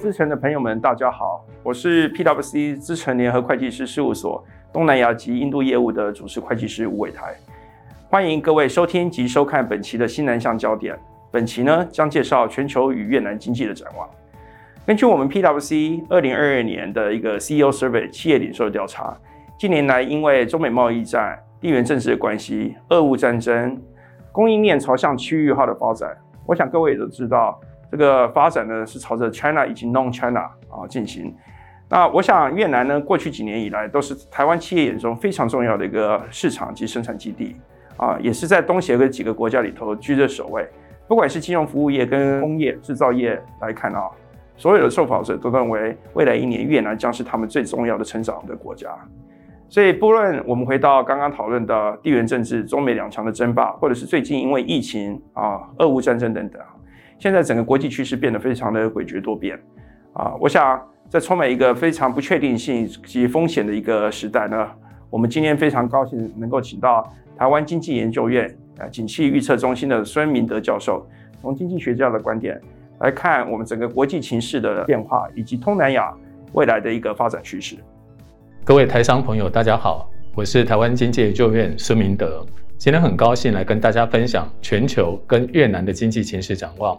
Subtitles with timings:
[0.00, 4.42] 资诚的朋友们，大家好，我是 PwC 资诚联合会计师事务所
[4.72, 7.34] 东南亚及印度业务的主持会计师吴伟台，
[8.08, 10.98] 欢迎各位收听及收看本期的新南向焦点。
[11.30, 14.08] 本期呢将介绍全球与越南经济的展望。
[14.86, 19.14] 根据我们 PwC 二零二二年的一个 CEO Survey 企业领袖调查，
[19.58, 23.78] 近年来因为中美贸易战、地缘政治的关系、俄乌战争，
[24.32, 27.60] 供应链朝向区域化的发展，我想各位也都知道。
[27.90, 31.34] 这个发展呢是朝着 China 以及 Non China 啊进行。
[31.88, 37.56] 那我想越南呢过去几年以来都是台湾企业眼中非常重要的一个市场及生产基地
[37.96, 40.68] 啊，也是在东协的几个国家里头居着首位。
[41.08, 44.08] 不管是金融服务业跟工业制造业来看啊，
[44.56, 48.88] 所有的受访者都认为未来一年越南将是他们最重要的成长的国家。
[49.68, 56.62] 所以不论我们回到刚刚讨论的地缘政治、中美两强的争霸，或者是最近因为疫情啊、俄乌战争等等。
[57.20, 59.54] 现在整个国际趋势变得非常的诡谲多变，
[60.14, 64.66] 啊，我想在充满一个非常不确定性及风险的一个时代呢，
[65.10, 71.06] 我们今天非常高兴能够请到台湾经济研究院啊景气预测中心的孙明德教授，
[71.42, 72.58] 从经济学家的观点
[73.00, 76.10] 来看我们整个国际情势的变化，以及东南亚
[76.54, 77.76] 未来的一个发展趋势。
[78.64, 82.46] 各位台商朋友，大家好，我是台湾经济研究院孙明德，
[82.78, 86.98] 今天很高兴来跟大家分享全球跟越南的经济情势展望。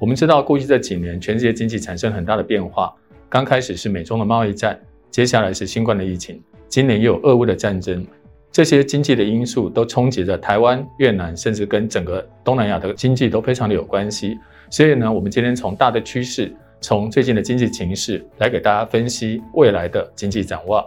[0.00, 2.94] 我们知道，过去这几年，全世界经济产生很大的变化。
[3.28, 4.78] 刚开始是美中的贸易战，
[5.10, 8.06] 接下来是新冠的疫情，今年又有俄乌的战争，
[8.52, 14.38] 这些经济的因素都冲击着台湾、越南，甚至跟整个东南亚的经济都非常的有关系。
[14.70, 20.84] 所以呢，我们今天从大的趋势，从最近的经济情势来给大家分析未来的经济展望。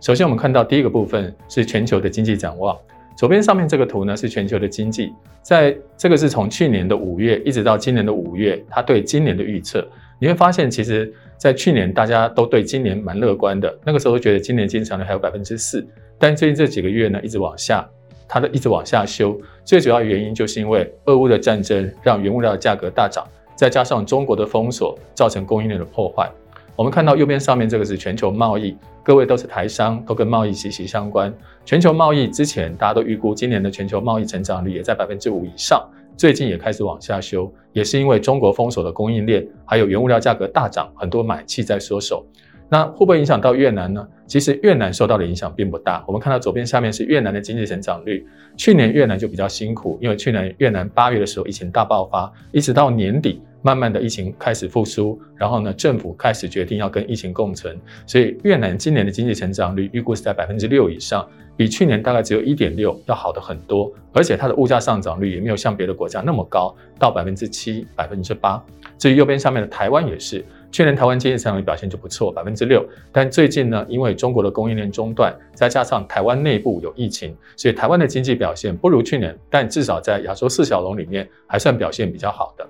[0.00, 2.74] 首先，我们看到第一个部分是全球的经济展望。
[3.16, 9.82] 左边上面这个图呢，是全球的经济，在这个是从去年的五月一直到今年的五月，它对今年的预测，
[10.20, 15.86] 你会发现，其实，在去年大家都对今年蛮乐观的，那个时候觉得今年经济成长率还有百分之四，
[16.18, 17.88] 但最近这几个月呢，一直往下，
[18.28, 26.30] 它的一直往下修，最主要原因就是因为俄乌的战争让原物料的价格大涨，再加上中国的封锁造成供应链的破坏。
[26.76, 31.32] 我们看到右边上面这个是全球贸易，各位都是台商，都跟贸易息息相关。
[31.64, 35.82] 全球贸易之前大家都预估今年的全球贸易成长率也在百分之五以上，
[36.18, 42.26] 最近也开始往下修，也是因为中国封锁的供应链，还有原物料价格大涨，很多买气在缩手。
[42.68, 44.06] 那会不会影响到越南呢？
[44.26, 46.04] 其实越南受到的影响并不大。
[46.06, 48.26] 我们看到左边下面是越南的经济成长率，
[48.56, 53.40] 去年越南就比较辛苦，因为去年越南八月的时候疫情大爆发，一直到年底。
[53.66, 68.62] 慢慢的疫情开始复苏，然后呢，政府开始决定要跟疫情共存，所以越南今年的经济成长率预估是在百分之六以上，比去年大概只有一点六要好的很多，而且它的物价上涨率也没有像别的国家那么高，到百分之七、百分之八。
[68.98, 82.64] 至于右边上面的台湾也是，去年台湾经济成长表现就不错，百分之六，但最近呢，因为中国的供应链中断，再加上台湾内部有疫情，所以台湾的经济表现不如去年，但至少在亚洲四小龙里面还算表现比较好的。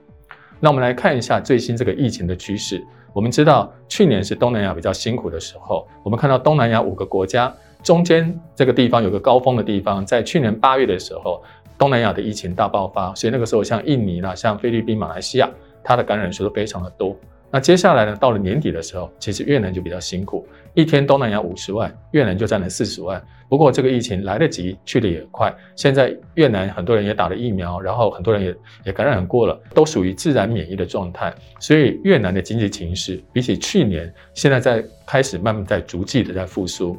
[0.61, 2.83] 那我们来看一下最新这个疫情的趋势。
[3.13, 11.43] 我们知道去年是东南亚比较辛苦的时候，我们看到东南亚五个国家中间这个地方有个高峰的地方，在去年八月的时候，
[11.79, 15.49] 东南亚的疫情大爆发，所以那个时候像印尼啦、像菲律宾、马来西亚，
[15.83, 17.17] 它的感染数都非常的多。
[17.57, 23.19] 那接下来呢，到了年底的时候，其实越南就比较辛苦，一天东南亚五十万，越南就占了四十万。
[23.49, 25.51] 不过这个疫情来得及，去得也快。
[25.75, 31.35] 现在越南很多人也打了疫苗，然后很多人也也感染过了，都属于自然免疫的状态。
[31.59, 36.95] 所以越南的经济情势比起去年，现在在开始慢慢在逐季的在复苏，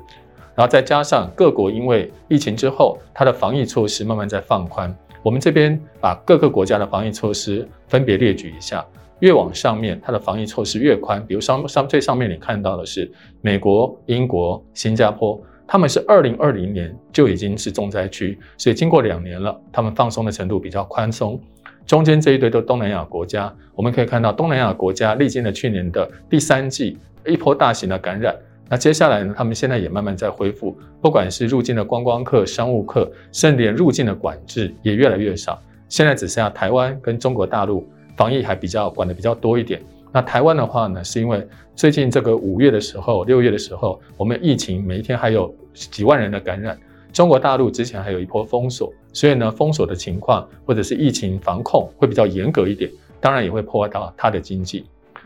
[0.55, 4.91] 然后再加上各国因为疫情之后，它的防疫措施慢慢在放宽。
[5.21, 8.83] 我们这边把各个国家的防疫措施分别列举一下。
[9.19, 11.25] 越往上面，它的防疫措施越宽。
[11.25, 13.11] 比如上上最上面你看到的是
[13.41, 21.39] 美国、英国、新加坡，他们是二零二零年就已经是重灾区，所以经过两年了，他们放松的程度比较宽松。
[21.85, 28.35] 中间这一堆都东南亚国家，我们可以看到东南亚国家历经了去年的第三季一波大型的感染，
[28.69, 37.87] 那接下来呢，他们现在也慢慢在恢复，不管是入境的观光客、商务客，甚至连入境的管制也越来越少，现在只剩下台湾跟中国大陆。
[38.17, 39.81] 防疫还比较管得比较多一点。
[40.11, 46.77] 那台湾的话呢，是因为最近这个五月的时候、六月的时候，我们疫情每一天还有几万人的感染。
[47.13, 54.85] 中国大陆之前还有一波封锁，所以呢，封锁的情况或者是疫情防控会比较严格一点，当然也会破坏到它的经济。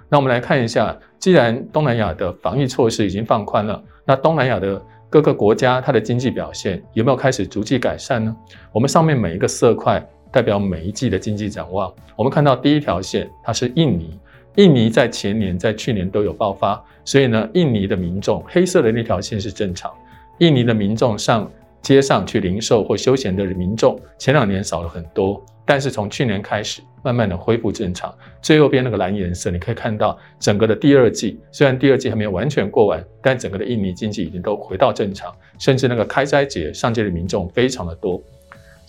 [0.10, 8.36] 那我们来看一下，既然东南亚的防疫措施已经放宽了，那东南亚的各个国家它的经济表现有没有开始逐季改善呢？
[8.74, 10.06] 我们上面每一个色块。
[10.32, 14.18] 代表每一季的经济展望，我们看到第一条线，它是印尼。
[14.56, 19.92] 印尼在前年、在去年都有爆发，所以呢，印尼的民众黑色的那条线是正常。
[20.40, 21.50] 印尼的民众上
[21.82, 28.14] 街上去零售或休闲的民众，前两年少了很多，但是从去年开始，慢慢的恢复正常。
[28.42, 38.22] 最右边那个蓝颜色，你可以看到整个的第二季，虽然第二季还没有完全过完，但整个的印尼经济已经都回到正常，甚至那个开斋节上街的民众非常的多。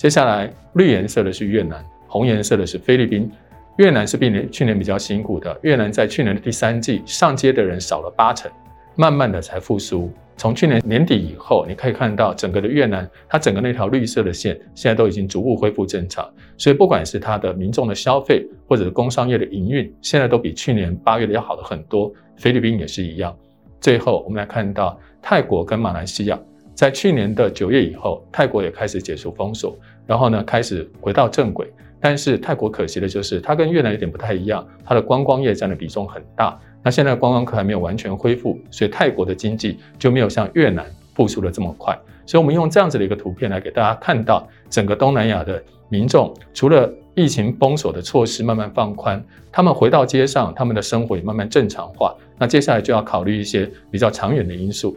[0.02, 3.30] 接下来绿颜色的是越南，红颜色的是菲律宾。
[3.76, 8.50] 越南是比年去年比较辛苦的，越南在去年的第三季上街的人少了八成，
[8.96, 10.10] 慢慢的才复苏。
[10.36, 16.28] 从去年年底以后，你可以看到整个的越南，它整个那条绿色的线现在都已经逐步恢复正常。
[16.58, 22.12] 所以不管是它的民众的消费，或者是工商业的营运，现在都比去年八月的要好的很多。
[22.36, 23.32] 菲律宾也是一样。
[23.80, 26.36] 最后我们来看到泰国跟马来西亚，
[26.74, 31.72] 在去年的九月以后，泰国也开始解除封锁，然后呢开始回到正轨。
[32.00, 36.58] 但是泰国可惜的就是，它跟越南有点不太一样，它的观光业占的比重很大。
[36.82, 40.84] 那现在观光客还没有完全恢复，所以泰国的经济就没有像越南
[41.14, 41.96] 复苏的这么快。
[42.26, 52.16] 所以我们用这样子的一个图片来给大家看到，整个东南亚的民众除了疫情封锁的措施慢慢放宽，他们回到街上，他们的生活也慢慢正常化。
[52.36, 54.96] 那接下来就要考虑一些比较长远的因素。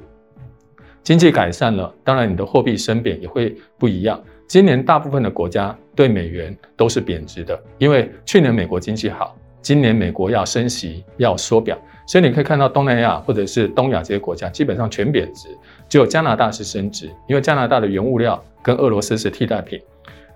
[1.04, 4.20] 经济改善了，当然你的货币升贬也会不一样。
[4.48, 11.76] 今年大部分的国家对美元都是贬值的，因为去年美国经济好，今年美国要升息要缩表，
[12.08, 15.50] 所以你可以看到东南亚或者是东亚这些国家基本上全贬值，
[15.90, 19.82] 只有加拿大是升值，因为加拿大的原物料跟俄罗斯是替代品。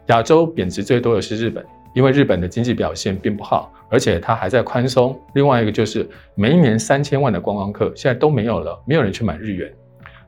[0.07, 1.63] 亚洲贬值最多的是日本，
[1.93, 5.15] 因为日本的经济表现并不好，而且它还在宽松。
[5.35, 9.71] 另外一个就是每一年三千万的观光客现在都没有了，没有人去买日元。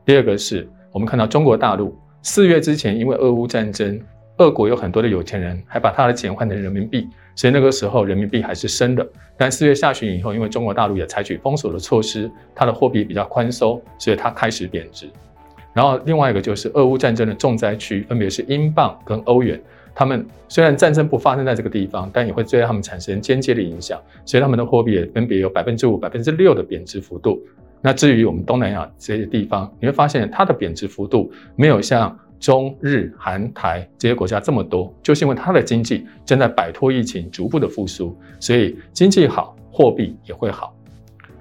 [0.05, 1.97] 第二个是我们看到中国大陆。
[2.23, 3.99] 四月之前，因为俄乌战争，
[4.37, 9.07] 俄国有很多的有钱人还把他的钱换成人民币，所以那个时候人民币还是升的。
[9.37, 15.09] 但四月下旬以后，因为中国大陆也采取封锁的措施，它的货币比较宽松，所以它开始贬值。
[15.73, 19.59] 然后另外一个就是俄乌战争的重灾区，分别是英镑跟欧元。
[19.95, 27.41] 他们虽然战争不发生在这个地方，但也会对他们产生间接的影响，所以他们的货币也分别有百分之五、百分之六的贬值幅度。
[27.81, 40.75] 那至于我们东南亚这些地方，你会发现它的贬值幅度没有像中日韩台这些国家这么多，就是因为它的经济正在摆脱疫情，逐步的复苏，所以经济好，货币也会好。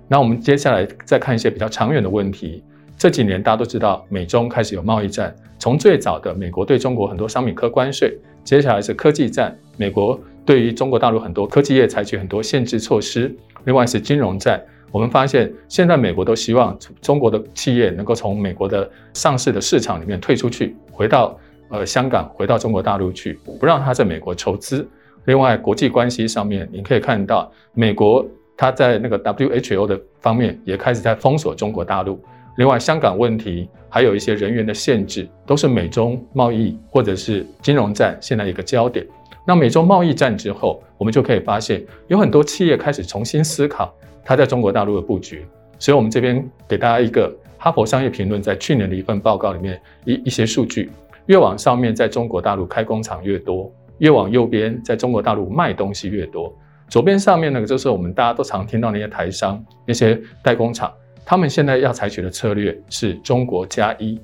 [0.09, 2.63] 那我们接下来再看一些比较长远的问题。
[2.99, 13.35] 这几年大家都知道，美中开始有贸易战，从最早的美国对中国很多商品课关税，接下来是科技战，美国对于中国大陆很多科技业采取很多限制措施，
[13.65, 14.63] 另外是金融战。
[14.93, 21.39] 我们发现，现在美国都希望中国的企业能够从美国的上市的市场里面退出去，回到
[21.69, 24.87] 呃香港，回到中国大陆去，不让他在美国筹资。
[25.27, 28.27] 另外，国际关系上面，你可以看到，美国
[28.57, 32.21] 它在那个 WHO 的方面也开始在封锁中国大陆。
[32.57, 39.07] 另外，香港问题还有一些人员的限制，都是美中贸易或者是金融战现在一个焦点。
[39.47, 43.95] 那美中贸易战之后，我们就可以发现，有很多企业开始重新思考。
[44.31, 45.45] 它在中国大陆的布局，
[45.77, 50.89] 所以我们这边给大家一个哈佛商业评论在去年的一份报告里面一一些数据，
[51.27, 53.69] 越往上面在中国大陆开工厂越多，
[53.99, 56.57] 越往右边在中国大陆卖东西越多。
[56.89, 60.93] 左边上面那个就是我们大家都常听到那些台商、那些代工厂，
[61.25, 64.17] 他们现在要采取的策略是中国加一。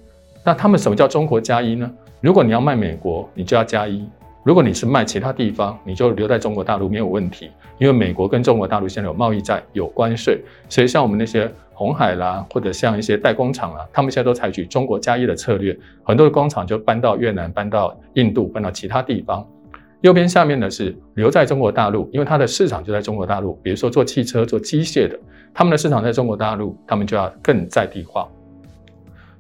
[0.45, 1.91] 那他们什么叫中国加一呢？
[2.21, 4.09] 如果你要卖美国，你就要加一。
[4.47, 19.45] 如果你是卖其他地方，你就留在中国大陆没有问题，因为美国跟中国大陆现在有贸易战，有关税，所以像我们那些红海啦，或者像一些代工厂啦，他们现在都采取中国加一的策略，很多的工厂就搬到越南、搬到印度、搬到其他地方。
[20.03, 25.19] 右边下面呢是留在中国大陆，因为它的市场就在中国大陆，比如说做汽车、做机械的，
[25.53, 28.29] 他们的市场在中国大陆，他们就要更在地化。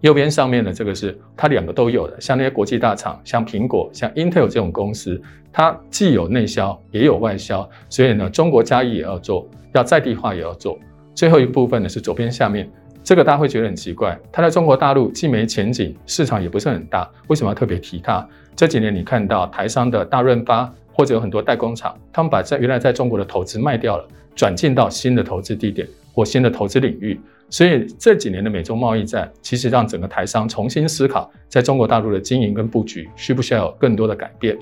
[0.06, 5.20] 右边上面的这个是它两个都有的，像那些国际大厂，像苹果、像 Intel 这种公司，
[5.52, 10.78] 它既有内销也有外销，所以呢，中国加一也要做，要在地化也要做。
[11.12, 12.70] 最后一部分呢是左边下面
[13.02, 18.25] 这个，大家会觉得很奇怪，它在中国大陆既没前景，市场也不是很大，为什么要特别提它？
[18.54, 27.20] 这几年你看到台商的大润发或者有很多代工厂，他们把在原来在中国的投资卖掉了，转进到新的投资地点或新的投资领域。
[27.49, 34.57] 所以这几年的美中贸易战，其实让整个台商重新思考，在中国大陆的经营跟布局，需不需要有更多的改变？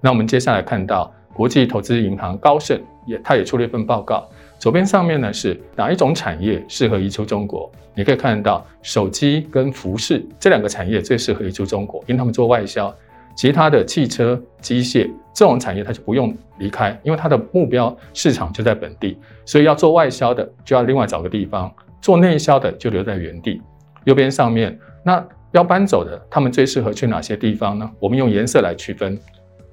[0.00, 4.28] 那我们接下来看到国际投资银行高盛也，他也出了一份报告。
[4.58, 7.70] 左边上面呢是哪一种产业适合移出中国？
[7.94, 12.94] 你可以看到手机跟服饰这两个产业最适合移出中国，因为他们做外销。
[13.36, 23.60] 其他的汽车、机械这种产业它就不用离开，因为它的目标市场就在本地，所以要做外销的就要另外找个地方，做内销的就留在原地。
[24.04, 27.90] 右边上面那要搬走的，他们最适合去哪些地方呢？
[27.98, 29.18] 我们用颜色来区分，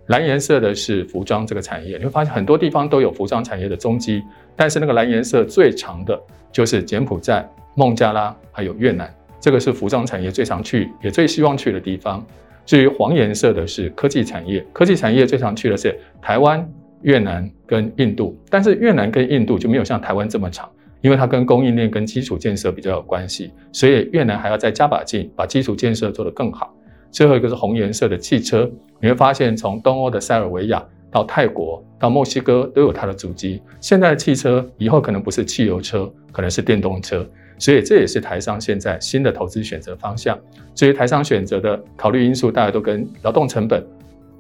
[0.08, 4.24] 蓝颜色的是服装这个产业，你会发现很多地方都有服装产业的踪迹，
[4.56, 6.20] 但是那个蓝颜色最长的
[6.52, 9.14] 就是柬埔寨、孟加拉还有越南。
[9.40, 12.26] 这个是服装产业最常去，也最希望去的地方。
[12.66, 16.68] 至于黄颜色的是科技产业，科技产业最常去的是台湾、
[17.04, 18.36] 越南跟印度。
[18.50, 20.68] 但是越南跟印度就没有像台湾这么长，
[21.02, 26.74] 因为它跟供应链跟基础建设比较有关系，所以越南还要再加把劲，把基础建设做得更好。
[27.12, 33.62] 最后一个是红颜色的汽车，你会发现从东欧的塞尔维亚到泰国到墨西哥都有它的足迹。
[33.80, 37.26] 现在的汽车以后可能不是汽油车，可能是电动车。
[37.58, 40.38] 所以这也是台商现在新的投资选择方向。
[40.74, 43.82] 至于台商选择的考虑因素，大家都跟劳动成本、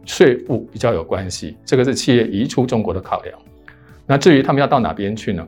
[0.03, 1.55] 税务比较有关系。
[1.63, 3.39] 这个是企业移出中国的考量。
[4.05, 5.47] 那至于他们要到哪边去呢？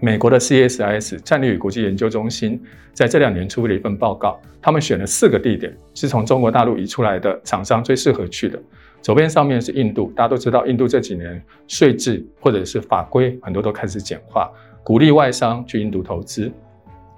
[0.00, 2.60] 美国的 CSIS 战略与国际研究中心
[2.92, 8.58] 在这两年出了一份报告，他们选了四个地点，是从中国大陆移出来的厂商最适合去的。
[9.00, 14.50] 左边上面是印度，大家都知道，印度这几年税制或者是法规很多都开始简化，
[14.82, 16.50] 鼓励外商去印度投资。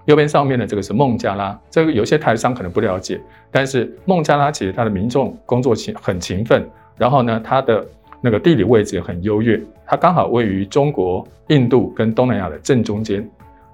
[0.07, 6.65] 右边上面的这个是孟加拉，这个有些台商可能不了解，但是孟加拉其实它的民众工作勤很勤奋，
[6.97, 7.85] 然后呢，它的
[8.27, 9.57] 那个地理位置很优越，
[9.87, 13.25] 它刚好位于中国、印度跟东南亚的正中间。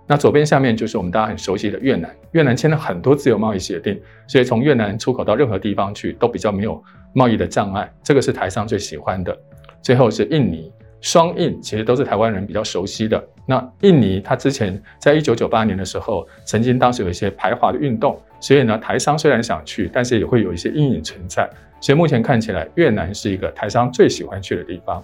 [0.07, 9.35] 那左边下面就是我们大家很熟悉的越南，越南签了很多自由贸易协定，所以从越南出口到任何地方去都比较没有贸易的障碍，这个是台商最喜欢的。
[9.81, 10.71] 最后是印尼。
[11.01, 13.21] 双印其实都是台湾人比较熟悉的。
[13.45, 21.51] 那印尼，它之前在一九九八年的时候，曾经当时有一些排华的运动，所以呢，台商虽然想去，但是也会有一些阴影存在。
[21.83, 25.03] 所以目前看起来，越南是一个台商最喜欢去的地方。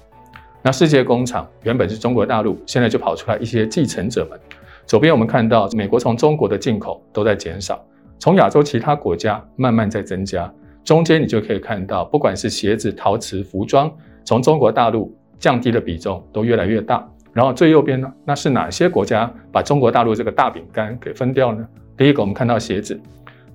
[0.62, 4.40] 那世界工厂原本是中国大陆，现在就跑出来一些继承者们。
[4.86, 7.84] 左边我们看到，美国从中国的进口都在减少，
[8.18, 10.50] 从亚洲其他国家慢慢在增加。
[10.82, 13.92] 中间你就可以看到，不管是鞋子、陶瓷、服装，
[14.24, 15.14] 从中国大陆。
[15.40, 21.64] 降低的比重都越来越大，然后最右边呢，那是哪些国家把中国大陆这个大饼干给分掉呢？
[21.96, 23.00] 第一个，我们看到鞋子，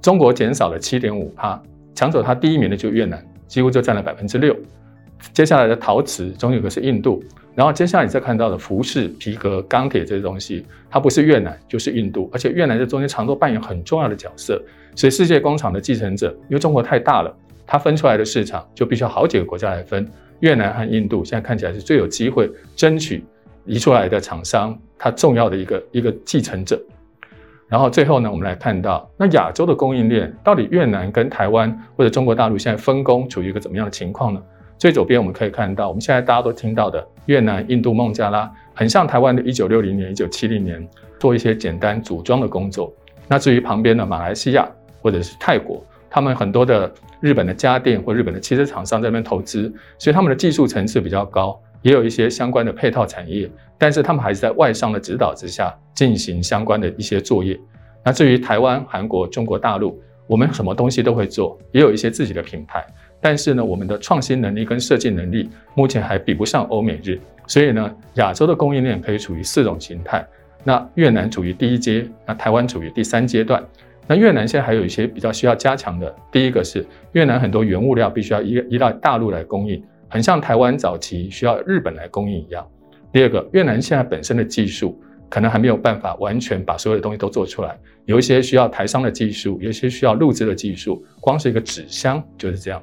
[0.02, 1.62] 中国减少了七点五趴，
[1.96, 4.56] 抢走它第一名的就越南，几乎就占了百分之六。
[5.32, 7.24] 接下来的陶瓷，中有个是印度，
[7.56, 14.62] 然后接下来你再看到的服饰、皮革、钢铁这些东西，它不是越南就是印度，而且越南在中间常都扮演很重要的角色。
[14.96, 17.34] 所以世界工厂的继承者，因为中国太大了，
[17.66, 20.06] 它分出来的市场就必须要好几个国家来分。
[20.42, 23.24] 越南和印度现在看起来是最有机会争取
[23.66, 26.78] 移出来的厂商，它重要的一个一个继承者。
[27.68, 34.42] 然后最后呢，我们来看到那亚洲的供应链到底越南跟台湾或者中国大陆现在分工处于一个怎么样的情况呢？
[34.78, 40.88] 最左边我们可以看到，我们现在大家都听到的越南、印度、孟加拉，很像台湾的1960年、1970年
[41.20, 42.94] 做一些简单组装的工作。
[43.28, 44.68] 那至于旁边的马来西亚
[45.02, 45.84] 或者是泰国。
[46.16, 53.48] 他们很多的日本的家电或日本的汽车厂商在那边投资，所以他们的技术层次比较高，也有一些相关的配套产业。
[53.78, 57.60] 但是他们还是在外商的指导之下进行相关的一些作业。
[58.04, 62.86] 那至于台湾、韩国、中国大陆，我们什么东西都会做，也有一些自己的品牌。
[63.22, 67.20] 但是呢，我们的创新能力跟设计能力目前还比不上欧美日。
[67.46, 70.26] 所以呢，亚洲的供应链可以处于四种形态。
[70.64, 73.62] 那越南处于第一阶，那台湾处于第三阶段。
[74.08, 82.64] 那越南现在还有一些比较需要加强的，第一个是越南很多原物料必须要依依赖大陆来供应，很像台湾早期需要日本来供应一样。
[83.12, 92.80] 第二个，越南现在本身的技术可能还没有办法完全把所有的东西都做出来，有一些需要台商的技术，有一些需要陆资的技术，光是一个纸箱就是这样。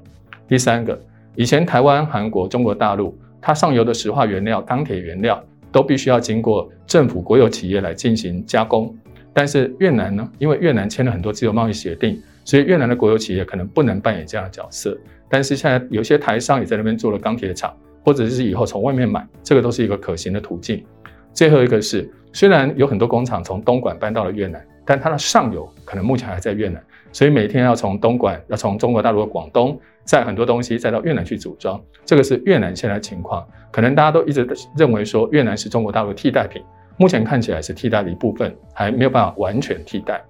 [0.49, 1.01] 第三个，
[1.37, 8.93] 以前台湾、韩国、中国大陆它上游的石化原料、钢铁原料都必须要经过政府国有企业来进行加工。
[9.33, 10.29] 但是越南呢？
[10.41, 14.99] 因为越南签了很多自由贸易协定，所以越南的国有企业可能不能扮演这样的角色。
[15.31, 20.85] 但是现在有些台商也在那边做了钢铁厂，或者是以后从外面买，这个都是一个可行的途径。
[21.33, 26.83] 最后一个是，虽然有很多工厂从东莞搬到了越南，但它的上游可能目前还在越南，
[27.13, 33.47] 所以每天要从东莞，要从中国大陆的广东载很多东西再到越南去组装，这个是越南现在情况。
[33.71, 34.45] 可能大家都一直
[34.77, 36.61] 认为说越南是中国大陆替代品。
[36.97, 40.21] 目前看起来是替代的一部分，还没有办法完全替代。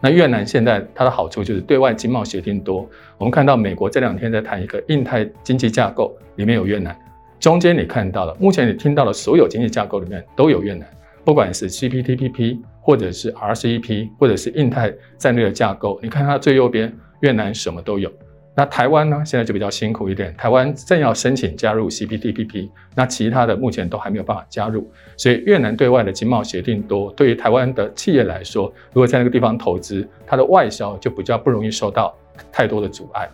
[0.00, 2.88] 那越南现在它的好处就是对外经贸协定多。
[3.16, 6.96] 我们看到美国这两天在谈一个印太经济架构，里面有越南。
[7.40, 10.88] 中间你看到了，目前你听到的所有经济架构里面都有越南，
[11.24, 18.10] 不管是 CPTPP 或者是 RCEP 或者是印太战略的架构，你看它最右边，越南什么都有。
[18.58, 32.12] 那台湾呢，现在就比较辛苦一点，台湾正要申请加入 CPTPP，那其他的目前都还没有办法加入，所以越南对外的经贸协定多，对于台湾的企业来说，如果在那个地方投资，它的外销就比较不容易受到
[32.50, 33.30] 太多的阻碍。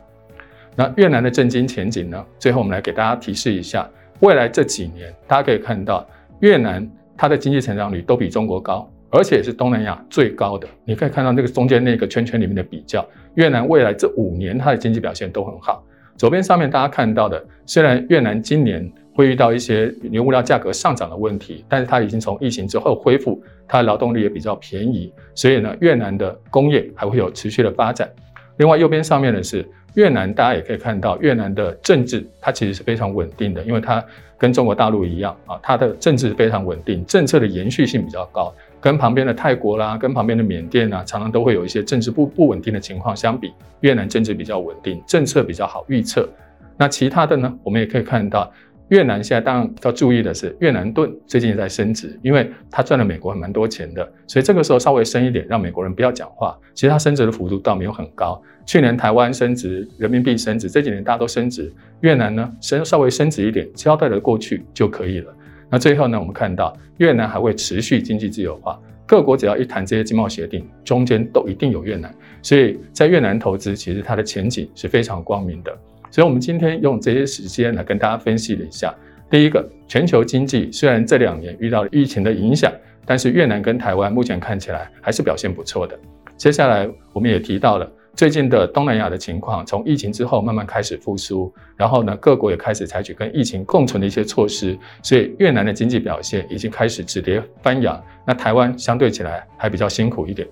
[0.77, 2.23] 那越南的政经前景呢？
[2.39, 3.89] 最后我们来给大家提示一下，
[4.21, 6.07] 未来这几年大家可以看到，
[6.41, 8.87] 越南它的经济成长率都比中国高。
[9.15, 15.85] 而且是东南亚最高的，你可以看到那个中间那个圈圈里面的比较，越南未来这五年它的经济表现都很好。
[16.17, 28.11] 左边上面大家看到的，虽然越南今年会遇到一些原物料价格上涨的问题，但是它已经从疫情之后恢复，它的劳动力也比较便宜，所以呢，越南的工业还会有持续的发展。
[28.57, 34.05] 另外右边上面的是越南，大家也可以看到越南的政治它其实是非常稳定的，因为它
[34.37, 38.53] 跟中国大陆一样啊，它的政治非常稳定，政策的延续性比较高。
[38.85, 43.51] 跟旁边的泰国啦，跟旁边的缅甸啊，常常都会有一些政治不不稳定的情况相比，
[43.81, 46.29] 越南政治比较稳定，政策比较好预测。
[46.77, 48.53] 那其他的呢，我们也可以看到，
[48.89, 56.55] 越南现在当然要注意的是，越南盾最近也在升值，因为它赚了美国蛮多钱的，所以这个时候稍微升一点，让美国人不要讲话。
[56.75, 58.39] 其实它升值的幅度倒没有很高。
[58.67, 61.73] 去年台湾升值，人民币升值，这几年大家都升值，
[62.03, 65.35] 越南呢升稍微升值一点，交代的过去就可以了。
[65.71, 75.77] 那最后呢，我们看到越南还会持续经济自由化，各国只要一谈这些经贸协定，中间都一定有越南，所以在越南投资其实它的前景是非常光明的。
[76.11, 78.95] 所以，我们今天用这些时间来跟大家分析了一下。
[79.29, 82.73] 第一个，全球经济虽然这两年遇到了疫情的影响，
[83.05, 85.99] 但是越南跟台湾目前看起来还是表现不错的。
[86.37, 87.91] 接下来，我们也提到了。
[88.17, 98.01] 最近的东南亚的情况，从疫情之后慢慢开始复苏，然后呢，各国也开始采取跟疫情共存的一些措施，所以越南的经济表现已经开始止跌翻扬。
[98.25, 100.47] 那台湾相对起来还比较辛苦一点。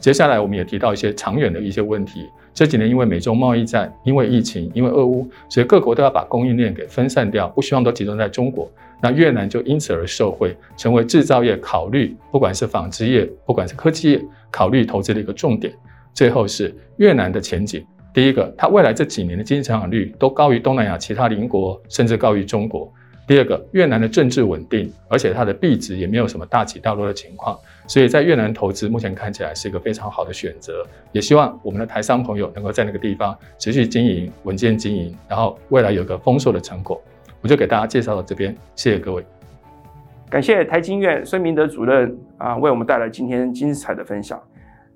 [0.00, 8.68] 接下来我们也提到一些长远的一些问题，这几年因为美中贸易战，因为疫情，因为俄乌，所以各国都要把供应链给分散掉，不希望都集中在中国。
[9.00, 15.72] 那越南就因此而受惠，成为制造业考虑，不管是纺织业，不管是科技业，考虑投资的一个重点。
[16.14, 17.84] 最后是越南的前景。
[18.14, 22.90] 第一个，它未来这几年的经济成长率都高于东南亚其他邻国，甚至高于中国。
[23.26, 30.86] 第二个，越南的政治稳定，而且它的币值也没有什么大起大落的情况，所以在越南投资目前看起来是一个非常好的选择。
[31.10, 37.02] 也希望我们的台商朋友能够在那个地方持续经营、稳健经营，然后未来有个丰硕的成果。
[37.40, 39.24] 我就给大家介绍到这边，谢谢各位。
[40.30, 44.40] 感谢台经院孙明德主任啊，为我们带来今天精彩的分享。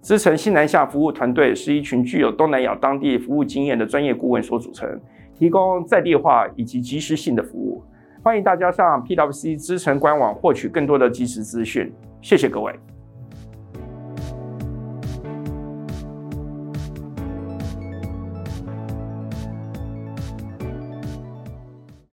[0.00, 4.88] 资诚新南下服务团队是一群具有东南亚当地服务经验的专业顾问所组成，
[5.34, 7.82] 提供在地化以及及时性的服务。
[8.22, 11.92] 欢迎大家上 PwC 资诚官网获取更多的即时资讯。
[12.22, 12.72] 谢谢各位。